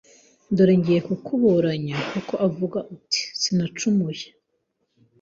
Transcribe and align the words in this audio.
Dore 0.55 0.73
ngiye 0.79 0.99
kukuburanya 1.07 1.97
kuko 2.11 2.33
uvuga 2.47 2.79
uti 2.95 3.21
Sinacumuye 3.41 4.27